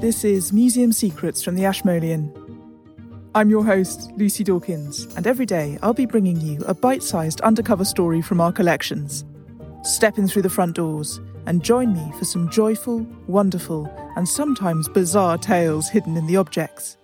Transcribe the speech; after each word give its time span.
This 0.00 0.22
is 0.22 0.52
Museum 0.52 0.92
Secrets 0.92 1.42
from 1.42 1.56
the 1.56 1.64
Ashmolean. 1.64 2.32
I'm 3.34 3.50
your 3.50 3.64
host, 3.64 4.12
Lucy 4.16 4.44
Dawkins, 4.44 5.12
and 5.16 5.26
every 5.26 5.44
day 5.44 5.76
I'll 5.82 5.92
be 5.92 6.06
bringing 6.06 6.40
you 6.40 6.62
a 6.66 6.74
bite 6.74 7.02
sized 7.02 7.40
undercover 7.40 7.84
story 7.84 8.22
from 8.22 8.40
our 8.40 8.52
collections. 8.52 9.24
Step 9.82 10.16
in 10.16 10.28
through 10.28 10.42
the 10.42 10.50
front 10.50 10.76
doors 10.76 11.20
and 11.46 11.64
join 11.64 11.94
me 11.94 12.12
for 12.16 12.24
some 12.24 12.48
joyful, 12.48 13.00
wonderful, 13.26 13.92
and 14.14 14.28
sometimes 14.28 14.88
bizarre 14.88 15.36
tales 15.36 15.88
hidden 15.88 16.16
in 16.16 16.28
the 16.28 16.36
objects. 16.36 16.96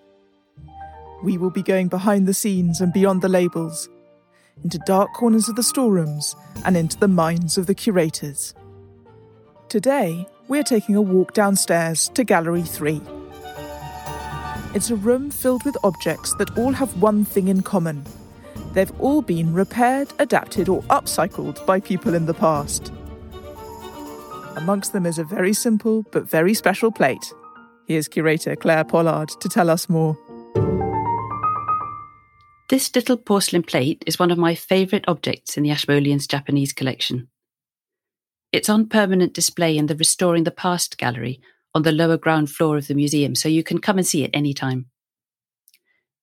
We 1.24 1.36
will 1.36 1.50
be 1.50 1.64
going 1.64 1.88
behind 1.88 2.28
the 2.28 2.34
scenes 2.34 2.80
and 2.80 2.92
beyond 2.92 3.22
the 3.22 3.28
labels, 3.28 3.88
into 4.62 4.78
dark 4.86 5.12
corners 5.14 5.48
of 5.48 5.56
the 5.56 5.64
storerooms 5.64 6.36
and 6.64 6.76
into 6.76 6.96
the 7.00 7.08
minds 7.08 7.58
of 7.58 7.66
the 7.66 7.74
curators. 7.74 8.54
Today, 9.68 10.28
we're 10.48 10.62
taking 10.62 10.94
a 10.94 11.02
walk 11.02 11.32
downstairs 11.32 12.08
to 12.14 12.24
Gallery 12.24 12.62
3. 12.62 13.00
It's 14.74 14.90
a 14.90 14.96
room 14.96 15.30
filled 15.30 15.64
with 15.64 15.76
objects 15.84 16.34
that 16.34 16.56
all 16.58 16.72
have 16.72 17.00
one 17.00 17.24
thing 17.24 17.48
in 17.48 17.62
common. 17.62 18.04
They've 18.72 18.92
all 19.00 19.22
been 19.22 19.54
repaired, 19.54 20.12
adapted, 20.18 20.68
or 20.68 20.82
upcycled 20.84 21.64
by 21.64 21.80
people 21.80 22.14
in 22.14 22.26
the 22.26 22.34
past. 22.34 22.92
Amongst 24.56 24.92
them 24.92 25.06
is 25.06 25.18
a 25.18 25.24
very 25.24 25.52
simple 25.52 26.02
but 26.10 26.28
very 26.28 26.54
special 26.54 26.90
plate. 26.90 27.32
Here's 27.86 28.08
curator 28.08 28.56
Claire 28.56 28.84
Pollard 28.84 29.28
to 29.40 29.48
tell 29.48 29.70
us 29.70 29.88
more. 29.88 30.18
This 32.68 32.94
little 32.94 33.16
porcelain 33.16 33.62
plate 33.62 34.02
is 34.06 34.18
one 34.18 34.30
of 34.30 34.38
my 34.38 34.54
favourite 34.54 35.04
objects 35.06 35.56
in 35.56 35.62
the 35.62 35.70
Ashmolean's 35.70 36.26
Japanese 36.26 36.72
collection. 36.72 37.28
It's 38.54 38.68
on 38.68 38.86
permanent 38.86 39.34
display 39.34 39.76
in 39.76 39.86
the 39.86 39.96
Restoring 39.96 40.44
the 40.44 40.52
Past 40.52 40.96
gallery 40.96 41.40
on 41.74 41.82
the 41.82 41.90
lower 41.90 42.16
ground 42.16 42.50
floor 42.50 42.76
of 42.76 42.86
the 42.86 42.94
museum, 42.94 43.34
so 43.34 43.48
you 43.48 43.64
can 43.64 43.78
come 43.78 43.98
and 43.98 44.06
see 44.06 44.22
it 44.22 44.30
any 44.32 44.54
time. 44.54 44.86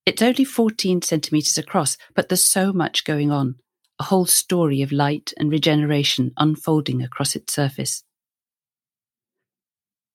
It's 0.06 0.22
only 0.22 0.46
14 0.46 1.02
centimetres 1.02 1.58
across, 1.58 1.98
but 2.16 2.30
there's 2.30 2.42
so 2.42 2.72
much 2.72 3.04
going 3.04 3.32
on 3.32 3.56
a 4.00 4.06
whole 4.06 4.26
story 4.26 4.82
of 4.82 4.94
light 4.94 5.34
and 5.36 5.52
regeneration 5.52 6.32
unfolding 6.38 7.04
across 7.04 7.36
its 7.36 7.52
surface. 7.52 8.06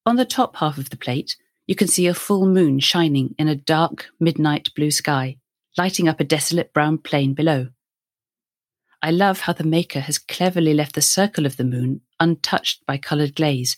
On 0.07 0.17
the 0.17 0.25
top 0.25 0.57
half 0.57 0.79
of 0.79 0.89
the 0.89 0.97
plate, 0.97 1.37
you 1.67 1.75
can 1.75 1.87
see 1.87 2.07
a 2.07 2.15
full 2.15 2.47
moon 2.47 2.81
shining 2.81 3.35
in 3.39 3.47
a 3.47 3.55
dark 3.55 4.07
midnight 4.19 4.71
blue 4.75 4.91
sky, 4.91 5.37
lighting 5.77 6.09
up 6.09 6.19
a 6.19 6.25
desolate 6.25 6.73
brown 6.73 6.97
plain 6.97 7.35
below. 7.35 7.69
I 9.03 9.11
love 9.11 9.41
how 9.41 9.53
the 9.53 9.65
maker 9.65 10.01
has 10.01 10.19
cleverly 10.19 10.75
left 10.75 10.95
the 10.95 11.03
circle 11.03 11.47
of 11.47 11.57
the 11.57 11.65
moon 11.65 12.01
untouched 12.19 12.85
by 12.87 12.97
coloured 12.97 13.35
glaze, 13.35 13.77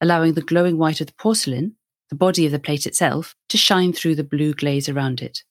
allowing 0.00 0.34
the 0.34 0.42
glowing 0.42 0.78
white 0.78 1.00
of 1.00 1.06
the 1.06 1.14
porcelain, 1.14 1.76
the 2.10 2.16
body 2.16 2.46
of 2.46 2.52
the 2.52 2.58
plate 2.58 2.86
itself, 2.86 3.34
to 3.48 3.56
shine 3.56 3.92
through 3.92 4.14
the 4.14 4.24
blue 4.24 4.52
glaze 4.52 4.88
around 4.88 5.20
it. 5.20 5.42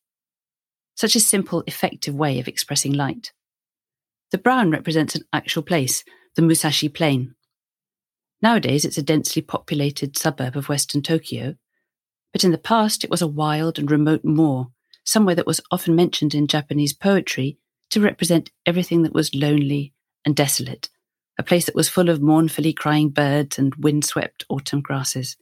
Such 0.95 1.16
a 1.16 1.19
simple, 1.19 1.64
effective 1.67 2.16
way 2.16 2.39
of 2.39 2.47
expressing 2.47 2.94
light. 2.94 3.31
The 4.31 4.38
brown 4.38 4.72
represents 4.72 5.16
an 5.16 5.23
actual 5.31 5.64
place, 5.64 6.03
the 6.36 6.42
Musashi 6.42 6.89
Plain. 6.89 7.36
Nowadays, 8.42 8.83
it's 8.83 8.97
a 8.97 9.03
densely 9.03 9.42
populated 9.42 10.17
suburb 10.17 10.58
of 10.58 10.69
western 10.69 11.02
Tokyo, 11.02 11.55
but 12.33 12.44
in 12.44 12.52
the 12.52 12.58
past, 12.58 13.03
it 13.03 13.09
was 13.09 13.21
a 13.21 13.27
wild 13.27 13.80
and 13.80 13.89
remote 13.89 14.25
moor, 14.25 14.67
somewhere 15.03 15.36
that 15.36 15.47
was 15.47 15.61
often 15.71 15.95
mentioned 15.95 16.36
in 16.36 16.45
Japanese 16.45 16.94
poetry 16.94 17.58
to 17.91 18.02
represent 18.02 18.52
everything 18.66 19.03
that 19.03 19.13
was 19.13 19.33
lonely 19.33 19.93
and 20.25 20.35
desolate, 20.35 20.89
a 21.38 21.43
place 21.43 21.66
that 21.66 21.75
was 21.75 21.89
full 21.89 22.09
of 22.09 22.21
mournfully 22.21 22.73
crying 22.73 23.09
birds 23.09 23.57
and 23.57 23.75
windswept 23.75 24.45
autumn 24.49 24.81
grasses. 24.81 25.38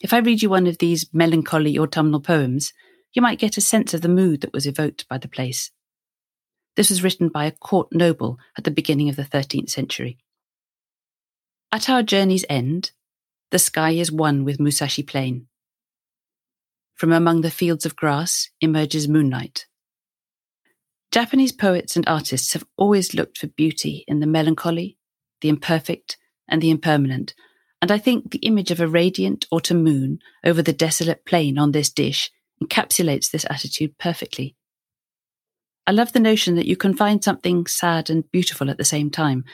If 0.00 0.12
I 0.12 0.18
read 0.18 0.42
you 0.42 0.50
one 0.50 0.66
of 0.66 0.78
these 0.78 1.06
melancholy 1.12 1.78
autumnal 1.78 2.20
poems, 2.20 2.72
you 3.12 3.22
might 3.22 3.38
get 3.38 3.56
a 3.56 3.62
sense 3.62 3.94
of 3.94 4.00
the 4.00 4.08
mood 4.08 4.42
that 4.42 4.52
was 4.52 4.66
evoked 4.66 5.08
by 5.08 5.18
the 5.18 5.28
place. 5.28 5.70
This 6.76 6.90
was 6.90 7.02
written 7.02 7.28
by 7.28 7.46
a 7.46 7.50
court 7.50 7.88
noble 7.92 8.38
at 8.56 8.64
the 8.64 8.70
beginning 8.70 9.08
of 9.08 9.16
the 9.16 9.24
13th 9.24 9.70
century. 9.70 10.18
At 11.72 11.90
our 11.90 12.02
journey's 12.02 12.44
end, 12.48 12.92
the 13.50 13.58
sky 13.58 13.90
is 13.90 14.12
one 14.12 14.44
with 14.44 14.60
Musashi 14.60 15.02
Plain. 15.02 15.48
From 16.94 17.12
among 17.12 17.40
the 17.40 17.50
fields 17.50 17.86
of 17.86 17.96
grass 17.96 18.50
emerges 18.60 19.08
moonlight. 19.08 19.66
Japanese 21.10 21.52
poets 21.52 21.96
and 21.96 22.06
artists 22.06 22.52
have 22.52 22.66
always 22.76 23.14
looked 23.14 23.38
for 23.38 23.46
beauty 23.46 24.04
in 24.06 24.20
the 24.20 24.26
melancholy, 24.26 24.98
the 25.40 25.48
imperfect, 25.48 26.18
and 26.48 26.60
the 26.60 26.70
impermanent, 26.70 27.34
and 27.80 27.90
I 27.90 27.98
think 27.98 28.30
the 28.30 28.38
image 28.38 28.70
of 28.70 28.80
a 28.80 28.88
radiant 28.88 29.46
autumn 29.50 29.82
moon 29.84 30.18
over 30.44 30.62
the 30.62 30.72
desolate 30.72 31.24
plain 31.24 31.58
on 31.58 31.72
this 31.72 31.90
dish 31.90 32.30
encapsulates 32.62 33.30
this 33.30 33.46
attitude 33.48 33.96
perfectly. 33.98 34.56
I 35.86 35.92
love 35.92 36.12
the 36.12 36.20
notion 36.20 36.56
that 36.56 36.66
you 36.66 36.76
can 36.76 36.94
find 36.94 37.22
something 37.22 37.66
sad 37.66 38.10
and 38.10 38.30
beautiful 38.30 38.68
at 38.68 38.78
the 38.78 38.84
same 38.84 39.10
time, 39.10 39.44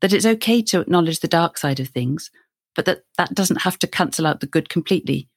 that 0.00 0.12
it's 0.12 0.26
okay 0.26 0.62
to 0.62 0.80
acknowledge 0.80 1.20
the 1.20 1.28
dark 1.28 1.58
side 1.58 1.80
of 1.80 1.88
things, 1.88 2.30
but 2.74 2.84
that 2.84 3.04
that 3.18 3.34
doesn't 3.34 3.62
have 3.62 3.78
to 3.80 3.86
cancel 3.86 4.26
out 4.26 4.40
the 4.40 4.46
good 4.46 4.68
completely. 4.68 5.28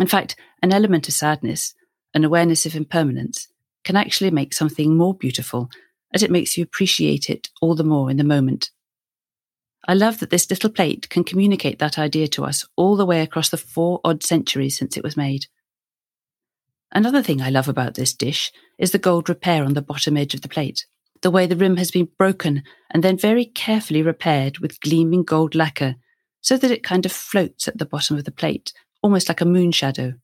In 0.00 0.06
fact, 0.06 0.36
an 0.62 0.72
element 0.72 1.08
of 1.08 1.14
sadness, 1.14 1.74
an 2.12 2.24
awareness 2.24 2.66
of 2.66 2.74
impermanence, 2.74 3.48
can 3.84 3.96
actually 3.96 4.30
make 4.30 4.54
something 4.54 4.96
more 4.96 5.14
beautiful 5.14 5.68
as 6.14 6.22
it 6.22 6.30
makes 6.30 6.56
you 6.56 6.64
appreciate 6.64 7.30
it 7.30 7.48
all 7.60 7.74
the 7.74 7.84
more 7.84 8.10
in 8.10 8.16
the 8.16 8.24
moment. 8.24 8.70
I 9.86 9.94
love 9.94 10.20
that 10.20 10.30
this 10.30 10.48
little 10.48 10.70
plate 10.70 11.08
can 11.08 11.24
communicate 11.24 11.78
that 11.80 11.98
idea 11.98 12.28
to 12.28 12.44
us 12.44 12.64
all 12.76 12.96
the 12.96 13.06
way 13.06 13.20
across 13.20 13.48
the 13.48 13.56
four 13.56 14.00
odd 14.04 14.22
centuries 14.22 14.78
since 14.78 14.96
it 14.96 15.02
was 15.02 15.16
made. 15.16 15.46
Another 16.92 17.22
thing 17.22 17.40
I 17.40 17.50
love 17.50 17.68
about 17.68 17.94
this 17.94 18.12
dish 18.12 18.52
is 18.78 18.92
the 18.92 18.98
gold 18.98 19.28
repair 19.28 19.64
on 19.64 19.74
the 19.74 19.82
bottom 19.82 20.16
edge 20.16 20.34
of 20.34 20.42
the 20.42 20.48
plate. 20.48 20.86
The 21.22 21.30
way 21.30 21.46
the 21.46 21.56
rim 21.56 21.78
has 21.78 21.90
been 21.90 22.08
broken 22.18 22.62
and 22.90 23.02
then 23.02 23.16
very 23.16 23.46
carefully 23.46 24.02
repaired 24.02 24.58
with 24.58 24.80
gleaming 24.80 25.24
gold 25.24 25.54
lacquer 25.54 25.96
so 26.42 26.56
that 26.56 26.70
it 26.70 26.82
kind 26.82 27.06
of 27.06 27.12
floats 27.12 27.66
at 27.66 27.78
the 27.78 27.86
bottom 27.86 28.18
of 28.18 28.24
the 28.24 28.32
plate, 28.32 28.72
almost 29.02 29.28
like 29.28 29.40
a 29.40 29.46
moon 29.46 29.72
shadow. 29.72 30.14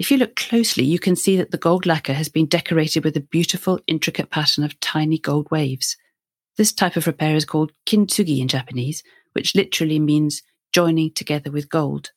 If 0.00 0.10
you 0.10 0.16
look 0.16 0.34
closely, 0.34 0.82
you 0.82 0.98
can 0.98 1.14
see 1.14 1.36
that 1.36 1.50
the 1.50 1.58
gold 1.58 1.84
lacquer 1.84 2.14
has 2.14 2.30
been 2.30 2.46
decorated 2.46 3.04
with 3.04 3.18
a 3.18 3.20
beautiful, 3.20 3.80
intricate 3.86 4.30
pattern 4.30 4.64
of 4.64 4.80
tiny 4.80 5.18
gold 5.18 5.50
waves. 5.50 5.98
This 6.56 6.72
type 6.72 6.96
of 6.96 7.06
repair 7.06 7.36
is 7.36 7.44
called 7.44 7.72
kintsugi 7.84 8.40
in 8.40 8.48
Japanese, 8.48 9.02
which 9.34 9.54
literally 9.54 9.98
means 9.98 10.40
joining 10.72 11.12
together 11.12 11.50
with 11.50 11.68
gold. 11.68 12.12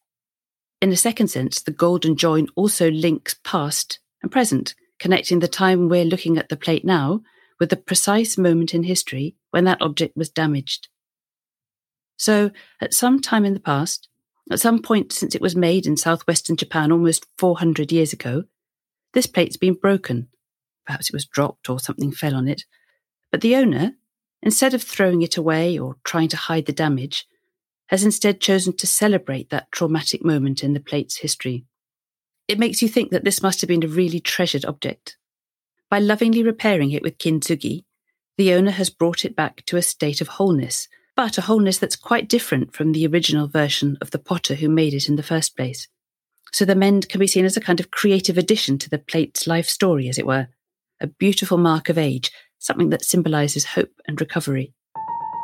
In 0.81 0.93
a 0.93 0.95
second 0.95 1.27
sense, 1.27 1.61
the 1.61 1.73
golden 1.73 2.15
join 2.15 2.47
also 2.55 2.89
links 2.89 3.35
past 3.43 3.99
and 4.21 4.31
present, 4.31 4.75
connecting 4.97 5.39
the 5.39 5.49
time 5.49 5.89
we're 5.89 6.05
looking 6.05 6.37
at 6.37 6.47
the 6.47 6.55
plate 6.55 6.85
now 6.85 7.19
with 7.59 7.69
the 7.69 7.75
precise 7.75 8.37
moment 8.37 8.73
in 8.73 8.83
history 8.83 9.35
when 9.51 9.65
that 9.65 9.81
object 9.81 10.15
was 10.15 10.29
damaged. 10.29 10.87
So, 12.15 12.51
at 12.79 12.93
some 12.93 13.19
time 13.19 13.43
in 13.43 13.53
the 13.53 13.59
past, 13.59 14.07
at 14.51 14.59
some 14.59 14.81
point 14.81 15.11
since 15.11 15.35
it 15.35 15.41
was 15.41 15.55
made 15.55 15.85
in 15.85 15.97
southwestern 15.97 16.55
Japan 16.55 16.91
almost 16.91 17.25
400 17.37 17.91
years 17.91 18.13
ago, 18.13 18.43
this 19.13 19.27
plate's 19.27 19.57
been 19.57 19.75
broken. 19.75 20.27
Perhaps 20.85 21.09
it 21.09 21.13
was 21.13 21.25
dropped 21.25 21.69
or 21.69 21.79
something 21.79 22.11
fell 22.11 22.35
on 22.35 22.47
it. 22.47 22.63
But 23.31 23.41
the 23.41 23.55
owner, 23.55 23.93
instead 24.41 24.73
of 24.73 24.83
throwing 24.83 25.21
it 25.21 25.37
away 25.37 25.77
or 25.77 25.97
trying 26.03 26.27
to 26.29 26.37
hide 26.37 26.65
the 26.65 26.73
damage, 26.73 27.25
has 27.87 28.03
instead 28.03 28.41
chosen 28.41 28.75
to 28.77 28.87
celebrate 28.87 29.49
that 29.49 29.71
traumatic 29.71 30.25
moment 30.25 30.63
in 30.63 30.73
the 30.73 30.79
plate's 30.79 31.17
history. 31.17 31.65
It 32.47 32.59
makes 32.59 32.81
you 32.81 32.89
think 32.89 33.11
that 33.11 33.23
this 33.23 33.41
must 33.41 33.61
have 33.61 33.67
been 33.67 33.83
a 33.83 33.87
really 33.87 34.19
treasured 34.19 34.65
object. 34.65 35.17
By 35.89 35.99
lovingly 35.99 36.43
repairing 36.43 36.91
it 36.91 37.03
with 37.03 37.17
kintsugi, 37.17 37.85
the 38.37 38.53
owner 38.53 38.71
has 38.71 38.89
brought 38.89 39.25
it 39.25 39.35
back 39.35 39.63
to 39.67 39.77
a 39.77 39.81
state 39.81 40.21
of 40.21 40.27
wholeness 40.27 40.87
but 41.15 41.37
a 41.37 41.41
wholeness 41.41 41.77
that's 41.77 41.95
quite 41.95 42.27
different 42.27 42.73
from 42.73 42.91
the 42.91 43.05
original 43.07 43.47
version 43.47 43.97
of 44.01 44.11
the 44.11 44.19
potter 44.19 44.55
who 44.55 44.69
made 44.69 44.93
it 44.93 45.07
in 45.07 45.15
the 45.15 45.23
first 45.23 45.55
place. 45.55 45.87
So 46.51 46.65
the 46.65 46.75
mend 46.75 47.09
can 47.09 47.19
be 47.19 47.27
seen 47.27 47.45
as 47.45 47.57
a 47.57 47.61
kind 47.61 47.79
of 47.79 47.91
creative 47.91 48.37
addition 48.37 48.77
to 48.79 48.89
the 48.89 48.99
plate's 48.99 49.47
life 49.47 49.67
story, 49.67 50.07
as 50.07 50.17
it 50.17 50.27
were, 50.27 50.47
a 50.99 51.07
beautiful 51.07 51.57
mark 51.57 51.89
of 51.89 51.97
age, 51.97 52.31
something 52.59 52.89
that 52.89 53.03
symbolises 53.03 53.65
hope 53.65 53.91
and 54.07 54.19
recovery. 54.19 54.73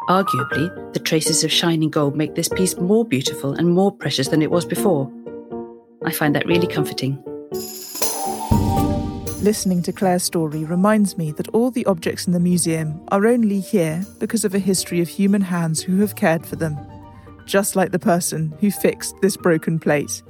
Arguably, 0.08 0.94
the 0.94 1.00
traces 1.00 1.44
of 1.44 1.52
shining 1.52 1.90
gold 1.90 2.16
make 2.16 2.36
this 2.36 2.50
piece 2.50 2.78
more 2.78 3.06
beautiful 3.06 3.54
and 3.54 3.70
more 3.70 3.92
precious 3.92 4.30
than 4.30 4.42
it 4.42 4.52
was 4.52 4.66
before. 4.66 5.12
I 6.04 6.12
find 6.12 6.36
that 6.36 6.48
really 6.48 6.68
comforting. 6.68 7.24
Listening 9.42 9.82
to 9.84 9.94
Claire's 9.94 10.24
story 10.24 10.66
reminds 10.66 11.18
me 11.18 11.32
that 11.32 11.48
all 11.50 11.72
the 11.72 11.86
objects 11.86 12.28
in 12.28 12.34
the 12.34 12.42
museum 12.42 13.02
are 13.08 13.26
only 13.26 13.62
here 13.62 14.06
because 14.20 14.44
of 14.44 14.54
a 14.54 14.60
history 14.60 15.00
of 15.00 15.08
human 15.08 15.40
hands 15.40 15.82
who 15.82 16.02
have 16.02 16.18
cared 16.18 16.46
for 16.46 16.58
them, 16.58 16.78
just 17.46 17.74
like 17.78 17.92
the 17.92 18.00
person 18.00 18.54
who 18.60 18.70
fixed 18.70 19.16
this 19.22 19.38
broken 19.38 19.80
plate. 19.80 20.22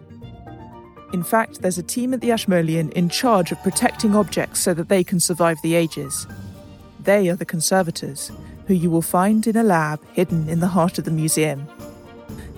In 1.12 1.24
fact, 1.24 1.64
there's 1.64 1.80
a 1.80 1.84
team 1.84 2.14
at 2.14 2.22
the 2.22 2.32
Ashmolean 2.32 2.92
in 2.92 3.10
charge 3.10 3.52
of 3.52 3.64
protecting 3.64 4.16
objects 4.16 4.60
so 4.60 4.76
that 4.76 4.90
they 4.90 5.04
can 5.04 5.20
survive 5.20 5.58
the 5.64 5.74
ages. 5.74 6.28
They 7.00 7.30
are 7.30 7.36
the 7.36 7.46
conservators, 7.46 8.32
who 8.68 8.76
you 8.76 8.92
will 8.92 9.02
find 9.02 9.48
in 9.48 9.56
a 9.56 9.64
lab 9.64 10.06
hidden 10.14 10.48
in 10.48 10.60
the 10.60 10.68
heart 10.68 11.00
of 11.00 11.06
the 11.06 11.12
museum. 11.12 11.68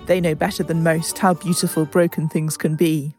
They 0.04 0.20
know 0.20 0.34
better 0.34 0.62
than 0.62 0.82
most 0.82 1.16
how 1.16 1.32
beautiful 1.32 1.86
broken 1.86 2.28
things 2.28 2.58
can 2.58 2.76
be. 2.76 3.14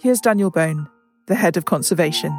Here's 0.00 0.20
Daniel 0.20 0.50
Bone, 0.50 0.88
the 1.26 1.36
head 1.36 1.56
of 1.56 1.64
conservation. 1.64 2.36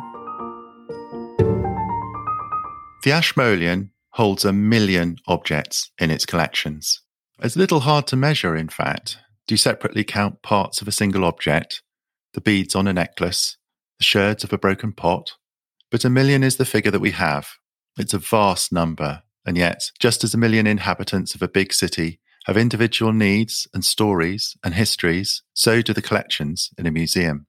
The 3.01 3.11
Ashmolean 3.11 3.91
holds 4.11 4.43
a 4.43 4.51
million 4.51 5.15
objects 5.25 5.91
in 5.99 6.11
its 6.11 6.25
collections. 6.25 7.01
It's 7.41 7.55
a 7.55 7.59
little 7.59 7.81
hard 7.81 8.07
to 8.07 8.17
measure, 8.17 8.55
in 8.57 8.67
fact. 8.67 9.17
Do 9.47 9.53
you 9.53 9.57
separately 9.57 10.03
count 10.03 10.41
parts 10.41 10.81
of 10.81 10.87
a 10.87 10.91
single 10.91 11.23
object, 11.23 11.81
the 12.33 12.41
beads 12.41 12.75
on 12.75 12.87
a 12.87 12.93
necklace, 12.93 13.57
the 13.99 14.03
sherds 14.03 14.43
of 14.43 14.51
a 14.51 14.57
broken 14.57 14.91
pot? 14.91 15.31
But 15.89 16.03
a 16.03 16.09
million 16.09 16.43
is 16.43 16.57
the 16.57 16.65
figure 16.65 16.91
that 16.91 16.99
we 16.99 17.11
have. 17.11 17.47
It's 17.97 18.13
a 18.13 18.19
vast 18.19 18.73
number, 18.73 19.23
and 19.45 19.57
yet, 19.57 19.91
just 19.99 20.25
as 20.25 20.33
a 20.33 20.37
million 20.37 20.67
inhabitants 20.67 21.33
of 21.33 21.41
a 21.41 21.47
big 21.47 21.71
city 21.71 22.19
have 22.45 22.57
individual 22.57 23.13
needs 23.13 23.67
and 23.73 23.85
stories 23.85 24.57
and 24.63 24.73
histories, 24.73 25.41
so 25.53 25.81
do 25.81 25.93
the 25.93 26.01
collections 26.01 26.71
in 26.77 26.85
a 26.85 26.91
museum. 26.91 27.47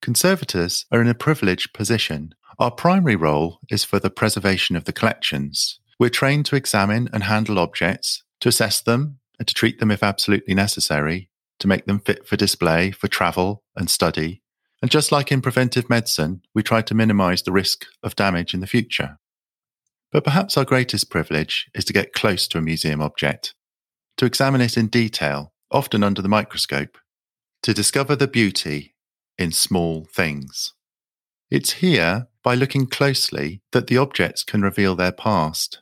Conservators 0.00 0.86
are 0.92 1.00
in 1.00 1.08
a 1.08 1.14
privileged 1.14 1.74
position. 1.74 2.34
Our 2.58 2.70
primary 2.70 3.16
role 3.16 3.60
is 3.68 3.84
for 3.84 3.98
the 3.98 4.08
preservation 4.08 4.76
of 4.76 4.84
the 4.84 4.92
collections. 4.92 5.78
We're 5.98 6.08
trained 6.08 6.46
to 6.46 6.56
examine 6.56 7.10
and 7.12 7.24
handle 7.24 7.58
objects, 7.58 8.24
to 8.40 8.48
assess 8.48 8.80
them, 8.80 9.18
and 9.38 9.46
to 9.46 9.52
treat 9.52 9.78
them 9.78 9.90
if 9.90 10.02
absolutely 10.02 10.54
necessary, 10.54 11.28
to 11.58 11.68
make 11.68 11.84
them 11.84 12.00
fit 12.00 12.26
for 12.26 12.36
display, 12.36 12.92
for 12.92 13.08
travel 13.08 13.62
and 13.76 13.90
study. 13.90 14.42
And 14.80 14.90
just 14.90 15.12
like 15.12 15.30
in 15.30 15.42
preventive 15.42 15.90
medicine, 15.90 16.42
we 16.54 16.62
try 16.62 16.80
to 16.80 16.94
minimize 16.94 17.42
the 17.42 17.52
risk 17.52 17.84
of 18.02 18.16
damage 18.16 18.54
in 18.54 18.60
the 18.60 18.66
future. 18.66 19.18
But 20.10 20.24
perhaps 20.24 20.56
our 20.56 20.64
greatest 20.64 21.10
privilege 21.10 21.68
is 21.74 21.84
to 21.86 21.92
get 21.92 22.14
close 22.14 22.48
to 22.48 22.58
a 22.58 22.62
museum 22.62 23.02
object, 23.02 23.54
to 24.16 24.24
examine 24.24 24.62
it 24.62 24.78
in 24.78 24.86
detail, 24.86 25.52
often 25.70 26.02
under 26.02 26.22
the 26.22 26.28
microscope, 26.28 26.96
to 27.64 27.74
discover 27.74 28.16
the 28.16 28.28
beauty 28.28 28.94
in 29.36 29.52
small 29.52 30.06
things. 30.10 30.72
It's 31.48 31.74
here, 31.74 32.26
by 32.42 32.56
looking 32.56 32.86
closely, 32.86 33.62
that 33.70 33.86
the 33.86 33.98
objects 33.98 34.42
can 34.42 34.62
reveal 34.62 34.96
their 34.96 35.12
past. 35.12 35.80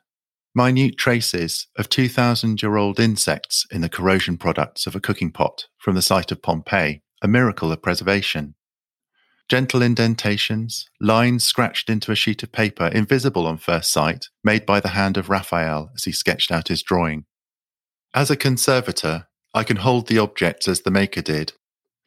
Minute 0.54 0.98
traces 0.98 1.68
of 1.78 1.88
2,000 1.88 2.62
year 2.62 2.76
old 2.76 3.00
insects 3.00 3.66
in 3.70 3.80
the 3.80 3.88
corrosion 3.88 4.36
products 4.36 4.86
of 4.86 4.94
a 4.94 5.00
cooking 5.00 5.32
pot 5.32 5.66
from 5.78 5.94
the 5.94 6.02
site 6.02 6.30
of 6.30 6.42
Pompeii, 6.42 7.02
a 7.22 7.28
miracle 7.28 7.72
of 7.72 7.80
preservation. 7.80 8.54
Gentle 9.48 9.82
indentations, 9.82 10.88
lines 11.00 11.44
scratched 11.44 11.88
into 11.88 12.12
a 12.12 12.16
sheet 12.16 12.42
of 12.42 12.52
paper, 12.52 12.86
invisible 12.88 13.46
on 13.46 13.56
first 13.56 13.90
sight, 13.90 14.26
made 14.42 14.66
by 14.66 14.80
the 14.80 14.88
hand 14.88 15.16
of 15.16 15.30
Raphael 15.30 15.90
as 15.94 16.04
he 16.04 16.12
sketched 16.12 16.52
out 16.52 16.68
his 16.68 16.82
drawing. 16.82 17.24
As 18.14 18.30
a 18.30 18.36
conservator, 18.36 19.28
I 19.54 19.64
can 19.64 19.78
hold 19.78 20.08
the 20.08 20.18
objects 20.18 20.68
as 20.68 20.82
the 20.82 20.90
maker 20.90 21.22
did. 21.22 21.54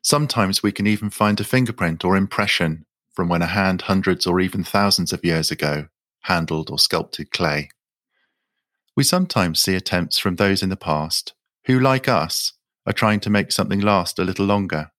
Sometimes 0.03 0.61
we 0.61 0.71
can 0.71 0.87
even 0.87 1.09
find 1.09 1.39
a 1.39 1.43
fingerprint 1.43 2.05
or 2.05 2.15
impression 2.15 2.85
from 3.17 3.29
when 3.29 3.41
a 3.41 3.47
hand 3.47 3.81
hundreds 3.81 4.27
or 4.27 4.39
even 4.39 4.63
thousands 4.63 5.11
of 5.11 5.25
years 5.25 5.49
ago 5.49 5.87
handled 6.25 6.69
or 6.69 6.77
sculpted 6.77 7.31
clay. 7.31 7.67
We 8.95 9.03
sometimes 9.03 9.59
see 9.59 9.73
attempts 9.73 10.19
from 10.19 10.35
those 10.35 10.61
in 10.61 10.69
the 10.69 10.75
past 10.75 11.33
who, 11.65 11.79
like 11.79 12.07
us, 12.07 12.53
are 12.85 12.93
trying 12.93 13.19
to 13.21 13.31
make 13.31 13.51
something 13.51 13.79
last 13.79 14.19
a 14.19 14.23
little 14.23 14.45
longer. 14.45 14.91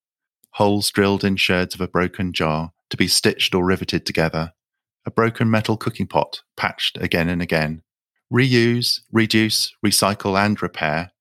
Holes 0.55 0.91
drilled 0.91 1.23
in 1.23 1.37
sherds 1.37 1.73
of 1.73 1.79
a 1.79 1.87
broken 1.87 2.33
jar 2.33 2.73
to 2.89 2.97
be 2.97 3.07
stitched 3.07 3.55
or 3.55 3.63
riveted 3.63 4.05
together, 4.05 4.51
a 5.05 5.11
broken 5.11 5.49
metal 5.49 5.77
cooking 5.77 6.05
pot 6.05 6.41
patched 6.57 6.97
again 6.97 7.29
and 7.29 7.41
again, 7.41 7.83
Reuse, 8.29 8.99
reduce, 9.13 9.73
recycle, 9.83 10.37
and 10.37 10.61
repair, 10.61 11.11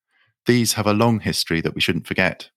these 0.46 0.72
have 0.72 0.88
a 0.88 0.92
long 0.92 1.20
history 1.20 1.60
that 1.60 1.76
we 1.76 1.80
shouldn't 1.80 2.08
forget. 2.08 2.50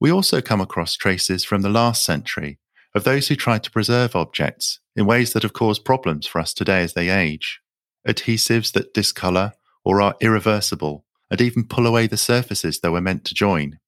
We 0.00 0.10
also 0.10 0.40
come 0.40 0.62
across 0.62 0.96
traces 0.96 1.44
from 1.44 1.60
the 1.60 1.68
last 1.68 2.02
century 2.02 2.58
of 2.94 3.04
those 3.04 3.28
who 3.28 3.36
tried 3.36 3.62
to 3.64 3.70
preserve 3.70 4.16
objects 4.16 4.80
in 4.96 5.06
ways 5.06 5.32
that 5.32 5.42
have 5.42 5.52
caused 5.52 5.84
problems 5.84 6.26
for 6.26 6.40
us 6.40 6.52
today 6.52 6.82
as 6.82 6.94
they 6.94 7.08
age. 7.08 7.60
Adhesives 8.06 8.72
that 8.72 8.94
discolor 8.94 9.52
or 9.84 10.00
are 10.00 10.16
irreversible 10.20 11.04
and 11.30 11.40
even 11.40 11.66
pull 11.66 11.86
away 11.86 12.06
the 12.06 12.16
surfaces 12.16 12.80
they 12.80 12.88
were 12.88 13.00
meant 13.00 13.24
to 13.24 13.34
join. 13.34 13.78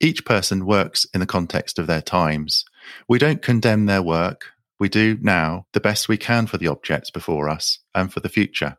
Each 0.00 0.24
person 0.24 0.66
works 0.66 1.06
in 1.12 1.20
the 1.20 1.26
context 1.26 1.78
of 1.78 1.86
their 1.86 2.02
times. 2.02 2.64
We 3.08 3.18
don't 3.18 3.42
condemn 3.42 3.86
their 3.86 4.02
work. 4.02 4.46
We 4.78 4.88
do 4.88 5.18
now 5.20 5.66
the 5.72 5.80
best 5.80 6.08
we 6.08 6.16
can 6.16 6.46
for 6.46 6.56
the 6.56 6.68
objects 6.68 7.10
before 7.10 7.48
us 7.48 7.80
and 7.94 8.12
for 8.12 8.20
the 8.20 8.28
future. 8.28 8.78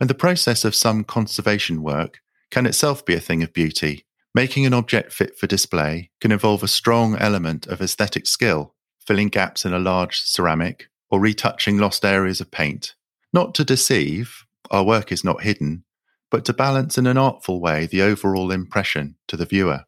And 0.00 0.10
the 0.10 0.14
process 0.14 0.64
of 0.64 0.74
some 0.74 1.04
conservation 1.04 1.82
work 1.82 2.20
can 2.50 2.66
itself 2.66 3.04
be 3.04 3.14
a 3.14 3.20
thing 3.20 3.42
of 3.42 3.52
beauty. 3.52 4.06
Making 4.34 4.66
an 4.66 4.74
object 4.74 5.12
fit 5.12 5.38
for 5.38 5.46
display 5.46 6.10
can 6.20 6.32
involve 6.32 6.62
a 6.62 6.68
strong 6.68 7.16
element 7.16 7.66
of 7.66 7.80
aesthetic 7.80 8.26
skill, 8.26 8.74
filling 9.06 9.28
gaps 9.28 9.64
in 9.64 9.72
a 9.72 9.78
large 9.78 10.20
ceramic 10.22 10.88
or 11.10 11.20
retouching 11.20 11.78
lost 11.78 12.04
areas 12.04 12.40
of 12.40 12.50
paint. 12.50 12.94
Not 13.32 13.54
to 13.54 13.64
deceive, 13.64 14.44
our 14.70 14.84
work 14.84 15.12
is 15.12 15.24
not 15.24 15.42
hidden, 15.42 15.84
but 16.30 16.44
to 16.46 16.52
balance 16.52 16.98
in 16.98 17.06
an 17.06 17.16
artful 17.16 17.60
way 17.60 17.86
the 17.86 18.02
overall 18.02 18.50
impression 18.50 19.16
to 19.28 19.36
the 19.36 19.46
viewer. 19.46 19.84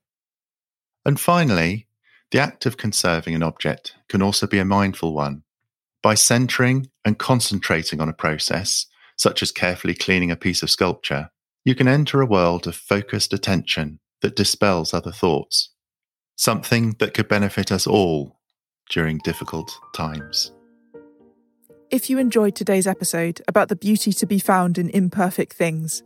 And 1.05 1.19
finally, 1.19 1.87
the 2.31 2.39
act 2.39 2.67
of 2.67 2.77
conserving 2.77 3.35
an 3.35 3.43
object 3.43 3.97
can 4.09 4.23
also 4.23 4.47
be 4.47 4.59
a 4.59 4.65
mindful 4.65 5.15
one. 5.15 5.43
By 6.03 6.15
centering 6.15 6.91
and 7.05 7.19
concentrating 7.19 8.01
on 8.01 8.09
a 8.09 8.13
process, 8.13 8.87
such 9.17 9.43
as 9.43 9.51
carefully 9.51 9.95
cleaning 9.95 10.31
a 10.31 10.37
piece 10.37 10.63
of 10.63 10.71
sculpture, 10.71 11.31
you 11.65 11.75
can 11.75 11.89
enter 11.89 12.21
a 12.21 12.27
world 12.27 12.67
of 12.67 12.77
focused 12.77 13.33
attention 13.33 13.99
that 14.21 14.37
dispels 14.37 14.95
other 14.95 15.11
thoughts, 15.11 15.71
something 16.37 16.95
that 16.99 17.15
could 17.15 17.29
benefit 17.29 17.73
us 17.73 17.87
all 17.87 18.38
during 18.91 19.19
difficult 19.19 19.71
times. 19.95 20.53
If 21.91 22.11
you 22.11 22.19
enjoyed 22.19 22.55
today's 22.55 22.87
episode 22.87 23.41
about 23.49 23.69
the 23.69 23.77
beauty 23.77 24.13
to 24.13 24.27
be 24.27 24.39
found 24.39 24.77
in 24.77 24.91
imperfect 24.91 25.55
things, 25.55 26.03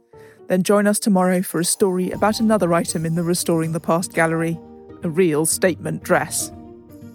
then 0.48 0.62
join 0.62 0.86
us 0.86 0.98
tomorrow 0.98 1.42
for 1.42 1.60
a 1.60 1.64
story 1.64 2.10
about 2.10 2.40
another 2.40 2.72
item 2.72 3.04
in 3.04 3.14
the 3.14 3.24
Restoring 3.24 3.72
the 3.72 3.80
Past 3.80 4.12
gallery 4.12 4.58
a 5.02 5.10
real 5.10 5.46
statement 5.46 6.02
dress. 6.02 6.52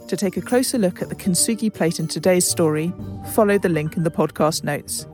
To 0.08 0.18
take 0.18 0.38
a 0.38 0.42
closer 0.42 0.78
look 0.78 1.02
at 1.02 1.10
the 1.10 1.16
kintsugi 1.16 1.74
plate 1.74 2.00
in 2.00 2.08
today's 2.08 2.48
story, 2.48 2.94
follow 3.34 3.58
the 3.58 3.70
link 3.70 3.98
in 3.98 4.04
the 4.04 4.12
podcast 4.12 4.64
notes. 4.64 5.06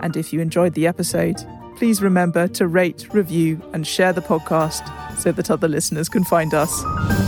And 0.00 0.16
if 0.16 0.32
you 0.32 0.40
enjoyed 0.40 0.74
the 0.74 0.86
episode, 0.86 1.36
please 1.76 2.02
remember 2.02 2.48
to 2.48 2.66
rate, 2.66 3.12
review, 3.12 3.62
and 3.72 3.86
share 3.86 4.12
the 4.12 4.20
podcast 4.20 5.18
so 5.18 5.32
that 5.32 5.50
other 5.50 5.68
listeners 5.68 6.08
can 6.08 6.24
find 6.24 6.54
us. 6.54 7.27